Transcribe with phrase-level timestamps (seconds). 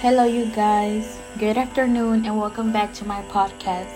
[0.00, 1.20] Hello, you guys.
[1.36, 3.92] Good afternoon, and welcome back to my podcast.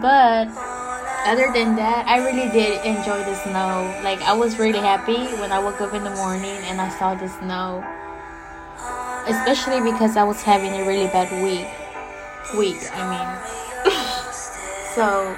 [0.00, 0.48] But
[1.26, 4.00] other than that, I really did enjoy the snow.
[4.02, 7.14] Like I was really happy when I woke up in the morning and I saw
[7.14, 7.84] the snow.
[9.26, 11.68] Especially because I was having a really bad week.
[12.56, 13.30] Week, I mean.
[14.94, 15.36] so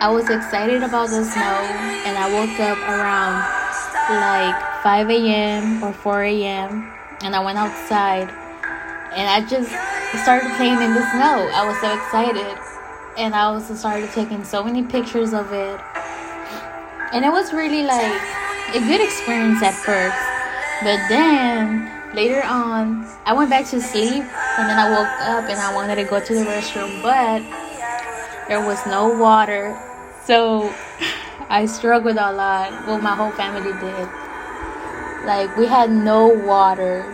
[0.00, 1.56] I was excited about the snow
[2.04, 3.40] and I woke up around
[4.20, 5.82] like 5 a.m.
[5.82, 6.92] or 4 a.m.
[7.22, 8.28] and I went outside
[9.12, 9.70] and I just
[10.24, 11.48] started playing in the snow.
[11.52, 12.58] I was so excited
[13.16, 15.80] and I also started taking so many pictures of it.
[17.12, 18.20] And it was really like
[18.74, 20.18] a good experience at first.
[20.82, 25.58] But then later on, I went back to sleep and then I woke up and
[25.58, 27.42] I wanted to go to the restroom, but
[28.48, 29.76] there was no water.
[30.24, 30.72] So
[31.48, 32.86] I struggled a lot.
[32.86, 34.08] Well, my whole family did.
[35.26, 37.04] Like we had no water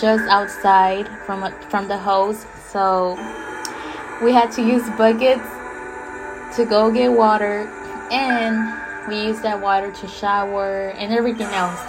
[0.00, 2.46] just outside from from the hose.
[2.70, 3.16] So
[4.22, 5.46] we had to use buckets
[6.56, 7.68] to go get water
[8.10, 11.80] and we used that water to shower and everything else.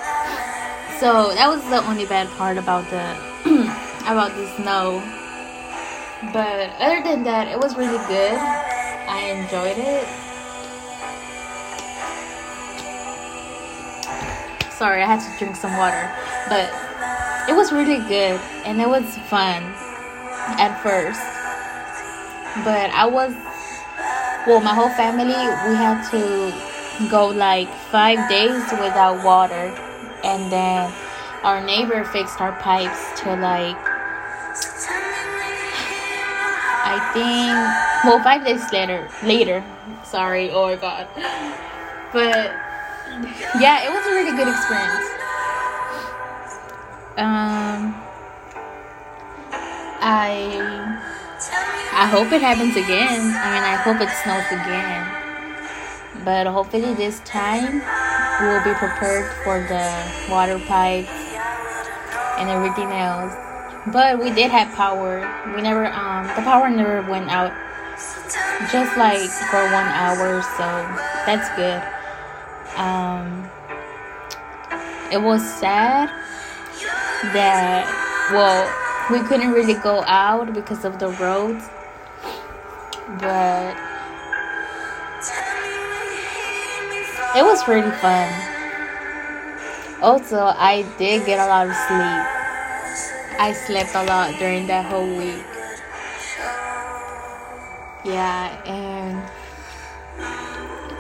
[1.04, 3.04] So that was the only bad part about the
[4.08, 5.04] about the snow.
[6.32, 8.40] But other than that, it was really good.
[8.40, 10.08] I enjoyed it.
[14.72, 16.08] Sorry, I had to drink some water.
[16.48, 16.72] But
[17.52, 19.60] it was really good and it was fun
[20.56, 21.20] at first.
[22.64, 23.36] But I was
[24.48, 25.36] well, my whole family
[25.67, 29.76] we had to go like 5 days without water
[30.23, 30.92] and then
[31.43, 33.76] our neighbor fixed our pipes to like
[36.86, 37.52] I think
[38.05, 39.64] well five days later later.
[40.05, 41.08] Sorry oh my god.
[42.14, 42.52] But
[43.59, 45.05] yeah it was a really good experience.
[47.17, 47.95] Um
[49.99, 50.98] I
[51.92, 53.20] I hope it happens again.
[53.36, 56.23] I mean I hope it snows again.
[56.23, 57.83] But hopefully this time
[58.39, 61.23] we will be prepared for the water pipes
[62.38, 63.33] and everything else.
[63.92, 65.20] But we did have power.
[65.55, 67.52] We never um the power never went out
[68.71, 70.66] just like for one hour so
[71.26, 71.82] that's good.
[72.80, 73.49] Um
[75.11, 76.10] it was sad
[77.33, 77.86] that
[78.32, 78.65] well
[79.11, 81.70] we couldn't really go out because of the roads
[83.20, 83.76] but
[87.36, 88.52] it was really fun.
[90.03, 93.39] Also, I did get a lot of sleep.
[93.39, 95.45] I slept a lot during that whole week.
[98.03, 99.23] Yeah, and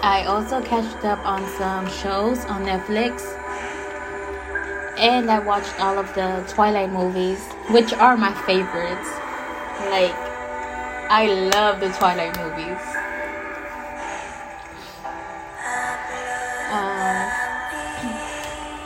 [0.01, 3.27] I also catched up on some shows on Netflix.
[4.97, 9.09] And I watched all of the Twilight movies, which are my favorites.
[9.91, 10.15] Like,
[11.11, 13.02] I love the Twilight movies.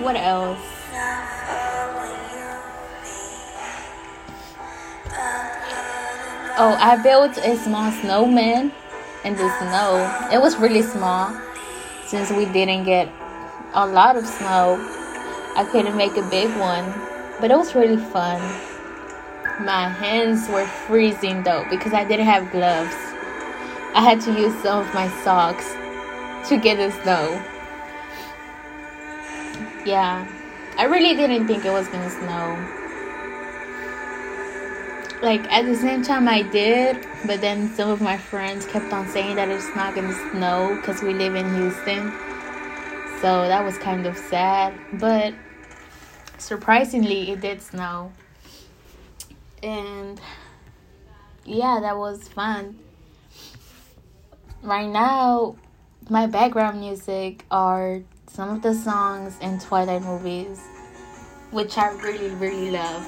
[0.07, 0.63] What else?
[6.59, 8.71] Oh, I built a small snowman
[9.25, 10.29] in the snow.
[10.31, 11.35] It was really small
[12.05, 13.09] since we didn't get
[13.73, 14.79] a lot of snow.
[15.57, 16.85] I couldn't make a big one,
[17.41, 18.39] but it was really fun.
[19.59, 22.95] My hands were freezing though because I didn't have gloves.
[23.93, 25.67] I had to use some of my socks
[26.47, 27.56] to get the snow
[29.87, 30.27] yeah,
[30.77, 32.59] I really didn't think it was gonna snow.
[35.21, 39.07] Like at the same time, I did, but then some of my friends kept on
[39.07, 42.11] saying that it's not gonna snow because we live in Houston.
[43.21, 45.33] So that was kind of sad, but
[46.37, 48.11] surprisingly, it did snow.
[49.63, 50.19] And
[51.45, 52.77] yeah, that was fun.
[54.61, 55.55] Right now,
[56.09, 60.61] my background music are some of the songs in Twilight movies,
[61.51, 63.05] which I really, really love.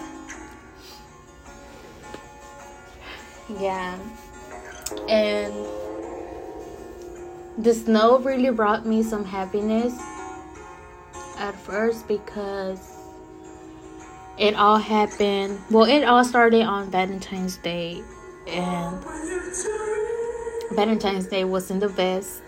[3.59, 3.97] Yeah.
[5.07, 5.53] And
[7.57, 9.93] the snow really brought me some happiness
[11.37, 12.79] at first because
[14.37, 15.59] it all happened.
[15.69, 18.01] Well, it all started on Valentine's Day,
[18.47, 19.03] and
[20.71, 22.41] Valentine's Day wasn't the best.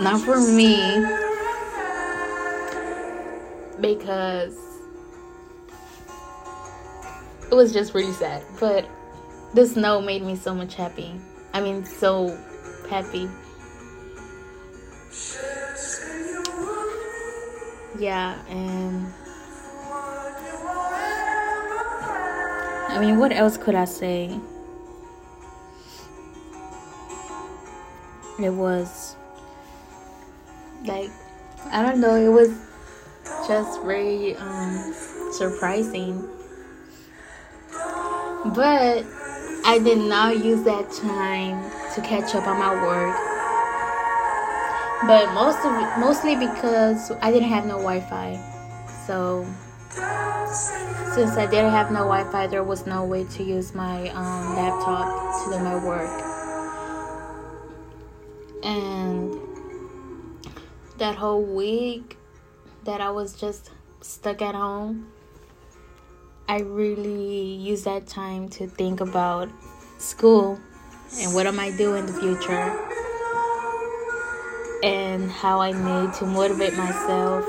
[0.00, 1.04] Not for me,
[3.80, 4.56] because
[7.50, 8.42] it was just really sad.
[8.58, 8.88] But
[9.54, 11.14] the snow made me so much happy.
[11.52, 12.38] I mean, so
[12.88, 13.28] happy.
[17.98, 19.12] Yeah, and
[22.88, 24.38] I mean, what else could I say?
[28.38, 29.16] It was
[30.86, 31.10] like
[31.66, 32.50] I don't know, it was
[33.50, 34.94] just very um
[35.32, 36.22] surprising.
[38.54, 39.02] But
[39.66, 41.58] I did not use that time
[41.94, 43.16] to catch up on my work.
[45.04, 48.38] But most of mostly because I didn't have no Wi-Fi.
[49.04, 49.44] So
[51.16, 55.08] since I didn't have no Wi-Fi, there was no way to use my um, laptop
[55.42, 56.14] to do my work.
[58.62, 59.34] And
[60.98, 62.16] that whole week
[62.84, 65.08] that I was just stuck at home,
[66.48, 69.48] I really used that time to think about
[69.98, 70.58] school
[71.18, 72.86] and what am I doing in the future
[74.82, 77.44] and how I need to motivate myself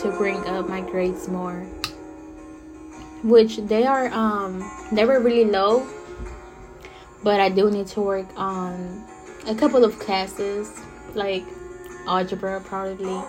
[0.00, 1.60] to bring up my grades more.
[3.22, 5.86] Which they are um they were really low
[7.22, 9.04] but I do need to work on
[9.46, 10.80] a couple of classes
[11.14, 11.44] like
[12.06, 13.22] algebra probably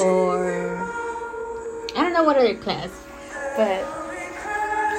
[0.00, 0.76] or
[1.96, 2.90] I don't know what other class
[3.56, 3.88] but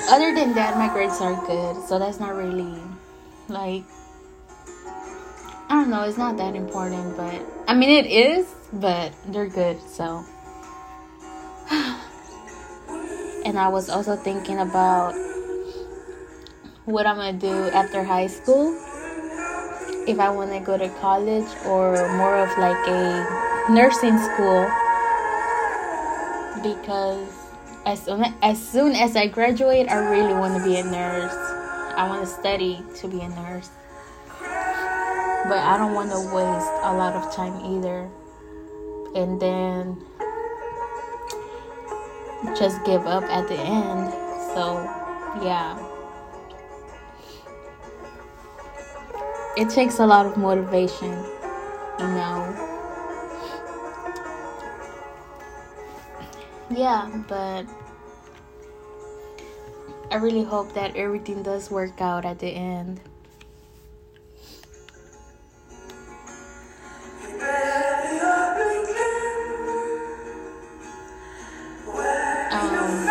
[0.09, 1.87] other than that, my grades are good.
[1.87, 2.81] So that's not really
[3.47, 3.83] like
[5.69, 6.03] I don't know.
[6.03, 9.79] It's not that important, but I mean it is, but they're good.
[9.81, 10.25] So.
[13.45, 15.13] and I was also thinking about
[16.85, 18.73] what I'm gonna do after high school.
[20.07, 24.71] If I want to go to college or more of like a nursing school
[26.61, 27.27] because
[27.85, 31.33] as soon as soon as I graduate, I really want to be a nurse.
[31.95, 33.69] I want to study to be a nurse.
[34.39, 38.09] But I don't want to waste a lot of time either.
[39.15, 39.97] And then
[42.57, 44.11] just give up at the end.
[44.53, 44.83] So,
[45.41, 45.77] yeah.
[49.55, 51.11] It takes a lot of motivation,
[51.99, 52.66] you know.
[56.77, 57.65] Yeah, but
[60.11, 62.99] I really hope that everything does work out at the end.
[72.51, 73.05] Um,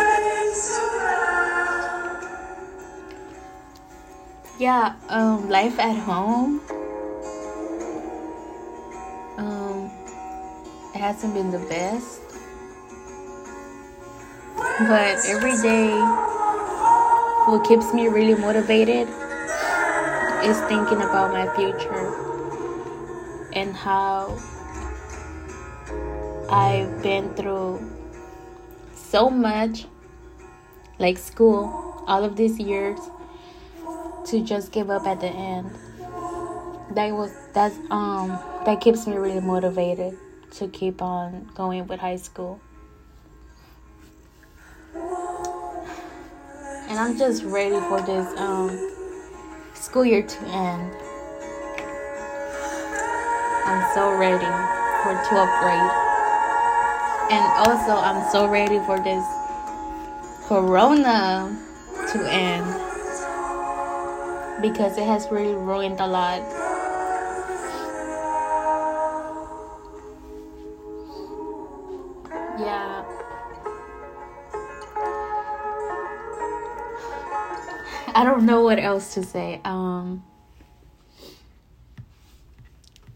[4.57, 6.61] yeah, um, life at home.
[9.37, 9.91] Um,
[10.95, 12.26] it hasn't been the best
[14.79, 15.89] but every day,
[17.47, 19.07] what keeps me really motivated
[20.43, 22.13] is thinking about my future
[23.53, 24.37] and how
[26.51, 27.89] I've been through
[28.93, 29.85] so much,
[30.99, 32.99] like school, all of these years,
[34.27, 35.71] to just give up at the end.
[36.93, 38.29] That was that's um
[38.65, 40.17] that keeps me really motivated
[40.51, 42.61] to keep on going with high school.
[46.97, 48.69] And I'm just ready for this um,
[49.75, 50.91] school year to end.
[53.65, 54.45] I'm so ready
[55.03, 55.91] for 12th grade.
[57.29, 59.23] And also, I'm so ready for this
[60.47, 61.55] corona
[62.13, 62.65] to end
[64.63, 66.41] because it has really ruined a lot.
[78.17, 79.61] I don't know what else to say.
[79.63, 80.23] Um,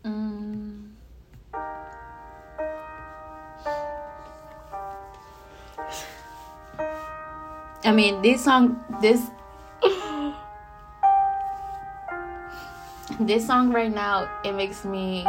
[0.05, 0.95] um
[7.83, 9.25] I mean, this song, this
[13.19, 15.23] this song right now, it makes me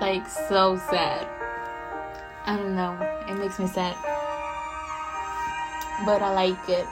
[0.00, 1.28] like so sad.
[2.46, 2.96] I don't know,
[3.28, 3.94] it makes me sad,
[6.06, 6.86] but I like it.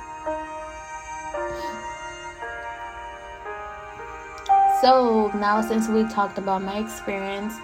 [4.85, 7.55] So now, since we talked about my experience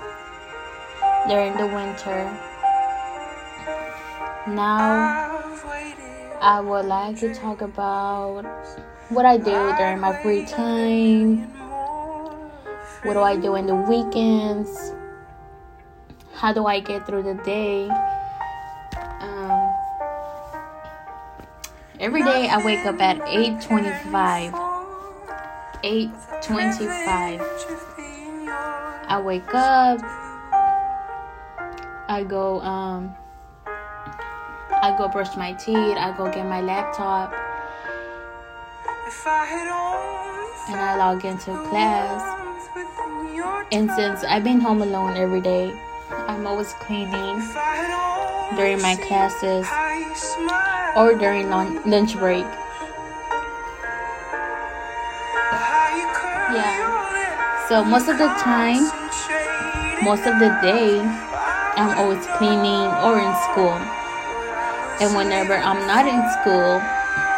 [1.29, 2.33] during the winter,
[4.49, 5.29] now
[6.41, 8.47] I would like to talk about
[9.11, 11.43] what I do during my free time.
[13.03, 14.95] What do I do in the weekends?
[16.33, 17.91] How do I get through the day?
[19.21, 19.75] Um,
[22.01, 24.70] every day I wake up at 8:25.
[25.83, 27.41] 8:25.
[29.09, 30.01] I wake up.
[32.09, 33.15] I go um
[34.83, 37.33] I go brush my teeth, I go get my laptop.
[40.69, 42.23] And I log into class.
[43.73, 45.71] And since I've been home alone every day,
[46.11, 47.43] I'm always cleaning
[48.57, 49.67] during my classes
[50.97, 52.47] or during lunch break.
[57.71, 58.83] So most of the time,
[60.03, 60.99] most of the day,
[61.79, 63.79] I'm always cleaning or in school.
[64.99, 66.83] And whenever I'm not in school,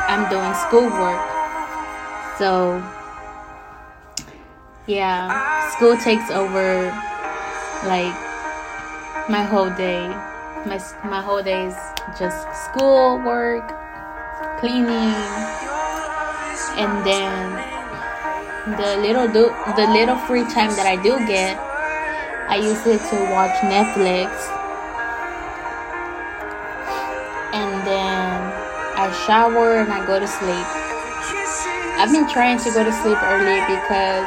[0.08, 1.20] I'm doing schoolwork.
[2.38, 2.80] So,
[4.86, 6.88] yeah, school takes over
[7.84, 8.16] like
[9.28, 10.08] my whole day.
[10.64, 11.76] My my whole day is
[12.18, 12.40] just
[12.72, 13.68] school work,
[14.60, 15.12] cleaning,
[16.80, 17.71] and then
[18.66, 21.58] the little do the little free time that I do get,
[22.48, 24.30] I use it to watch Netflix
[27.52, 28.40] And then
[28.96, 30.66] I shower and I go to sleep.
[32.00, 34.24] I've been trying to go to sleep early because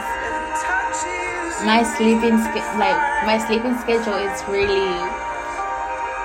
[1.66, 2.38] my sleeping
[2.78, 4.94] like my sleeping schedule is really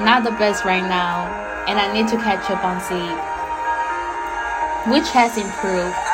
[0.04, 1.24] not the best right now
[1.68, 3.16] and I need to catch up on sleep
[4.92, 6.09] which has improved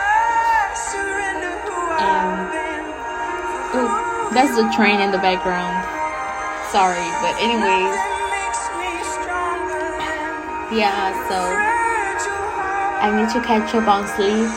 [4.35, 5.77] that's the train in the background
[6.73, 7.95] sorry but anyways
[10.73, 11.77] yeah so
[13.07, 14.51] I need to catch up on sleep.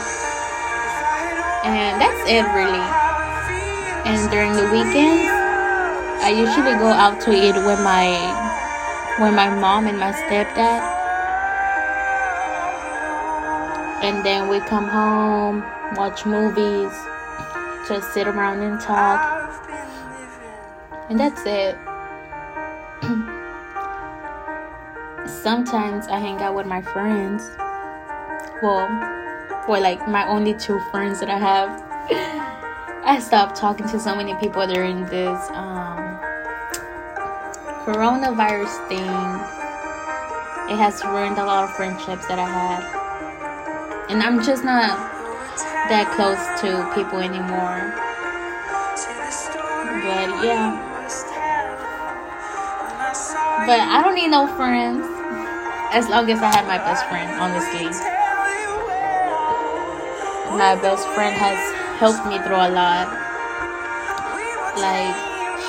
[1.68, 2.88] And that's it, really.
[4.08, 5.28] And during the weekends,
[6.24, 8.16] I usually go out to eat with my
[9.20, 10.82] with my mom and my stepdad.
[14.02, 15.64] And then we come home,
[15.96, 16.96] watch movies,
[17.90, 19.20] just sit around and talk.
[21.10, 21.76] And that's it.
[25.28, 27.50] Sometimes I hang out with my friends
[28.62, 28.88] well,
[29.66, 31.84] for like my only two friends that I have.
[33.06, 36.20] I stopped talking to so many people during this um,
[37.86, 39.10] coronavirus thing.
[40.70, 44.10] It has ruined a lot of friendships that I had.
[44.10, 45.19] And I'm just not
[45.90, 47.92] that close to people anymore.
[50.06, 50.86] But yeah.
[53.66, 55.06] But I don't need no friends
[55.92, 57.90] as long as I have my best friend, honestly
[60.60, 61.60] my best friend has
[62.04, 63.08] helped me through a lot.
[64.76, 65.16] Like,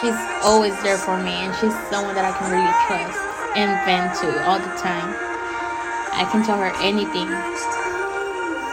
[0.00, 3.20] she's always there for me, and she's someone that I can really trust
[3.54, 5.14] and vent to all the time.
[6.16, 7.28] I can tell her anything.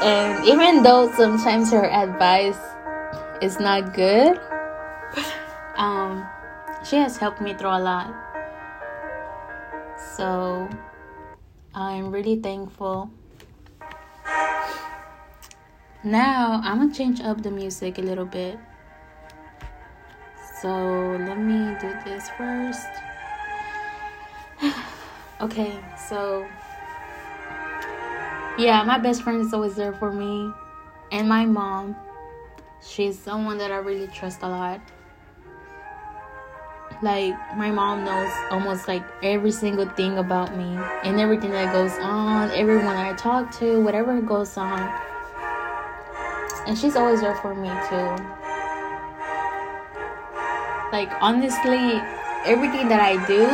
[0.01, 2.60] And even though sometimes her advice
[3.42, 4.39] is not good,
[5.77, 6.27] um,
[6.84, 8.13] she has helped me through a lot.
[10.16, 10.70] So,
[11.74, 13.12] I'm really thankful
[16.08, 18.58] now I'm gonna change up the music a little bit.
[20.62, 20.70] So
[21.27, 22.88] let me do this first.
[25.42, 26.48] okay, so
[28.58, 30.52] yeah, my best friend is always there for me,
[31.12, 31.96] and my mom.
[32.86, 34.80] She's someone that I really trust a lot.
[37.02, 41.92] Like, my mom knows almost like every single thing about me and everything that goes
[42.00, 44.80] on, everyone I talk to, whatever goes on
[46.68, 48.10] and she's always there for me too.
[50.92, 52.02] Like honestly,
[52.46, 53.48] everything that I do,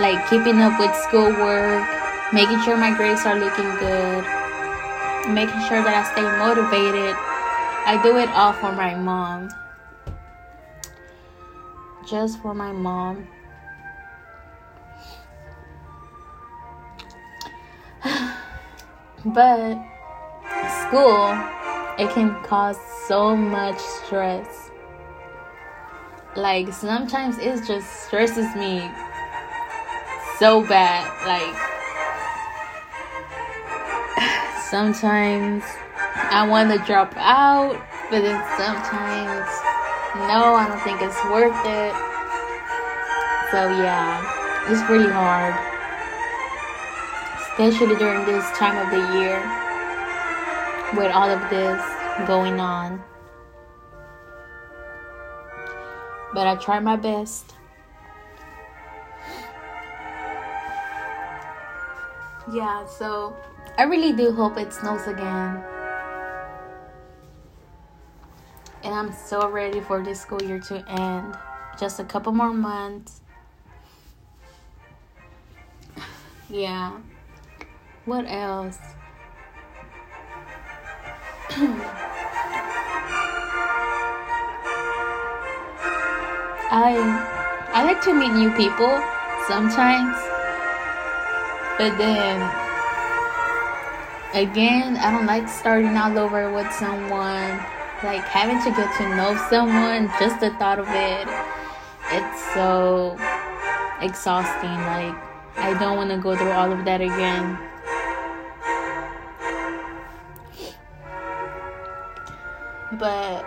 [0.00, 1.88] like keeping up with schoolwork,
[2.32, 4.24] making sure my grades are looking good,
[5.32, 7.16] making sure that I stay motivated,
[7.86, 9.48] I do it all for my mom.
[12.06, 13.26] Just for my mom.
[19.24, 19.76] but
[20.82, 21.32] school
[21.98, 24.70] it can cause so much stress.
[26.36, 28.88] Like sometimes it just stresses me
[30.38, 31.08] so bad.
[31.26, 31.67] Like
[34.70, 35.64] sometimes
[36.30, 39.46] I want to drop out But then sometimes,
[40.16, 41.92] no, I don't think it's worth it.
[43.50, 44.24] So yeah,
[44.64, 45.52] it's really hard.
[47.52, 49.44] Especially during this time of the year
[50.96, 51.82] with all of this
[52.26, 53.04] going on.
[56.32, 57.52] But I try my best.
[62.50, 63.36] Yeah, so
[63.78, 65.62] I really do hope it snows again.
[68.82, 71.38] And I'm so ready for this school year to end.
[71.78, 73.20] Just a couple more months.
[76.50, 76.98] Yeah.
[78.04, 78.78] What else?
[86.70, 86.98] I
[87.72, 89.00] I like to meet new people
[89.46, 90.18] sometimes.
[91.78, 92.57] But then
[94.34, 97.58] again, I don't like starting all over with someone.
[98.02, 101.26] Like having to get to know someone, just the thought of it,
[102.12, 103.18] it's so
[104.00, 104.70] exhausting.
[104.70, 105.16] Like
[105.56, 107.58] I don't want to go through all of that again.
[112.98, 113.44] But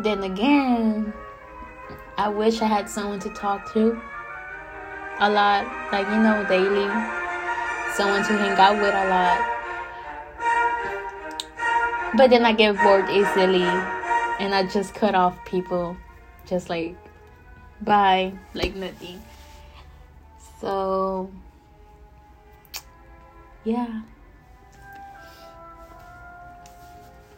[0.00, 1.12] then again,
[2.16, 4.00] I wish I had someone to talk to
[5.20, 7.17] a lot, like you know, daily.
[7.94, 9.38] Someone to hang out with a lot.
[12.16, 13.64] But then I get bored easily
[14.40, 15.96] and I just cut off people.
[16.46, 16.96] Just like
[17.82, 19.22] bye, like nothing.
[20.60, 21.30] So
[23.64, 24.00] yeah.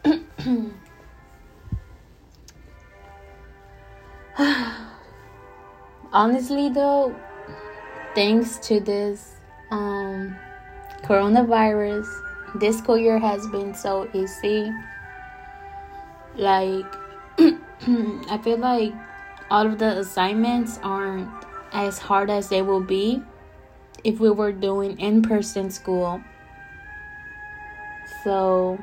[6.13, 7.13] Honestly, though,
[8.15, 9.40] thanks to this
[9.71, 10.37] um,
[11.03, 12.07] coronavirus,
[12.55, 14.71] this school year has been so easy.
[16.35, 16.85] Like,
[17.39, 18.93] I feel like
[19.49, 21.29] all of the assignments aren't
[21.73, 23.21] as hard as they will be
[24.03, 26.21] if we were doing in person school.
[28.23, 28.77] So,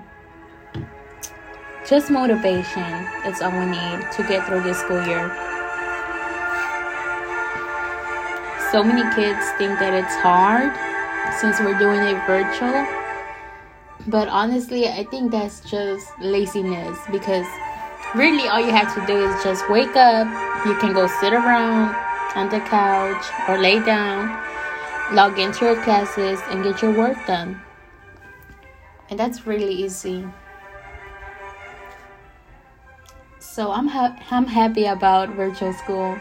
[1.89, 5.58] just motivation is all we need to get through this school year.
[8.71, 10.77] So many kids think that it's hard
[11.41, 12.85] since we're doing it virtual.
[14.07, 17.47] But honestly, I think that's just laziness because
[18.15, 20.27] really all you have to do is just wake up.
[20.67, 21.95] You can go sit around
[22.37, 24.29] on the couch or lay down,
[25.15, 27.61] log into your classes, and get your work done.
[29.09, 30.27] And that's really easy.
[33.39, 36.19] So I'm ha- I'm happy about virtual school.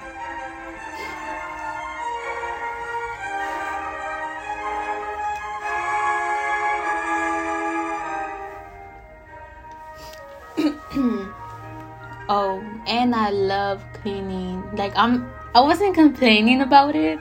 [13.28, 14.64] I love cleaning.
[14.78, 17.20] Like I'm I wasn't complaining about it.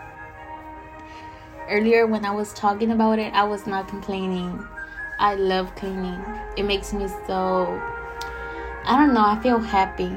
[1.68, 4.64] Earlier when I was talking about it, I was not complaining.
[5.18, 6.24] I love cleaning.
[6.56, 7.82] It makes me so
[8.84, 10.16] I don't know, I feel happy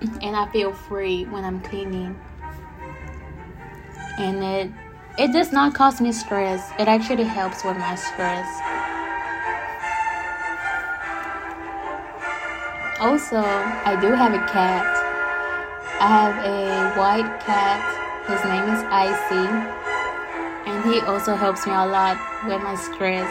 [0.22, 2.14] and I feel free when I'm cleaning.
[4.20, 4.70] And it
[5.18, 6.70] it does not cause me stress.
[6.78, 8.46] It actually helps with my stress.
[13.00, 15.05] Also, I do have a cat.
[15.98, 17.80] I have a white cat.
[18.28, 19.48] His name is Icy.
[20.68, 23.24] And he also helps me a lot with my stress.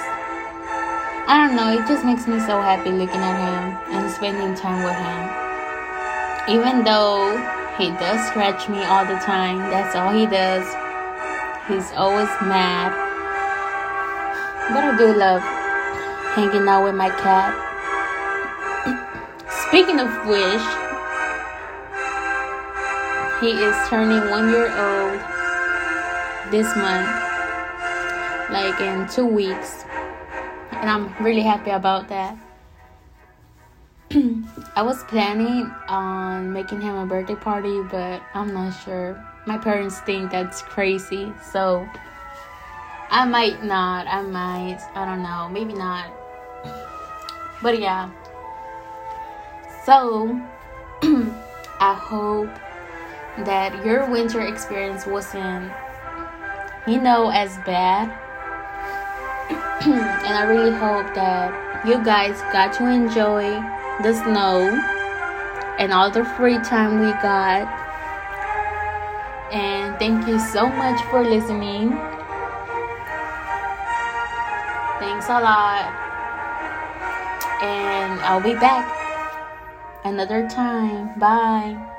[1.30, 4.82] I don't know, it just makes me so happy looking at him and spending time
[4.82, 6.58] with him.
[6.58, 7.38] Even though
[7.78, 10.66] he does scratch me all the time, that's all he does.
[11.70, 12.90] He's always mad.
[14.74, 15.42] But I do love
[16.34, 17.54] hanging out with my cat.
[19.70, 20.85] Speaking of which,
[23.42, 25.20] he is turning one year old
[26.52, 27.10] this month,
[28.50, 29.86] like in two weeks
[30.86, 32.38] and I'm really happy about that.
[34.76, 39.20] I was planning on making him a birthday party, but I'm not sure.
[39.48, 41.88] My parents think that's crazy, so
[43.10, 44.06] I might not.
[44.06, 44.80] I might.
[44.94, 45.50] I don't know.
[45.50, 46.12] Maybe not.
[47.64, 48.12] But yeah.
[49.86, 50.40] So,
[51.80, 52.50] I hope
[53.40, 55.72] that your winter experience wasn't,
[56.88, 58.10] you know, as bad
[59.86, 63.62] and I really hope that you guys got to enjoy
[64.02, 64.70] the snow
[65.78, 67.68] and all the free time we got.
[69.52, 71.92] And thank you so much for listening.
[75.00, 75.86] Thanks a lot.
[77.62, 78.92] And I'll be back.
[80.06, 81.18] another time.
[81.20, 81.95] Bye.